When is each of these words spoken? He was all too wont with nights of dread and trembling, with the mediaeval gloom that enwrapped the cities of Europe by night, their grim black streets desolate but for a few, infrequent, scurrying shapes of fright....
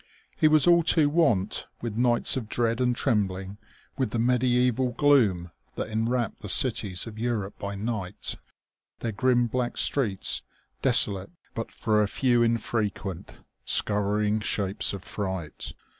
He 0.35 0.47
was 0.47 0.65
all 0.65 0.81
too 0.81 1.11
wont 1.11 1.67
with 1.79 1.95
nights 1.95 2.35
of 2.35 2.49
dread 2.49 2.81
and 2.81 2.95
trembling, 2.95 3.59
with 3.99 4.09
the 4.09 4.17
mediaeval 4.17 4.93
gloom 4.93 5.51
that 5.75 5.89
enwrapped 5.89 6.39
the 6.39 6.49
cities 6.49 7.05
of 7.05 7.19
Europe 7.19 7.59
by 7.59 7.75
night, 7.75 8.35
their 9.01 9.11
grim 9.11 9.45
black 9.45 9.77
streets 9.77 10.41
desolate 10.81 11.29
but 11.53 11.71
for 11.71 12.01
a 12.01 12.07
few, 12.07 12.41
infrequent, 12.41 13.41
scurrying 13.63 14.39
shapes 14.39 14.91
of 14.91 15.03
fright.... 15.03 15.71